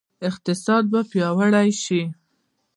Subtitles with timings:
[0.27, 2.01] اقتصاد به پیاوړی شي؟